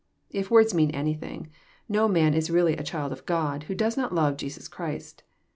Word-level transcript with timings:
If 0.31 0.49
words 0.49 0.73
mean 0.73 0.89
anything, 0.89 1.51
no 1.87 2.07
man 2.07 2.33
is 2.33 2.49
really 2.49 2.75
a 2.75 2.81
child 2.81 3.11
of 3.11 3.23
God, 3.27 3.65
who 3.65 3.75
does 3.75 3.95
not 3.95 4.11
love 4.15 4.35
Jesus 4.35 4.67
Christ. 4.67 5.21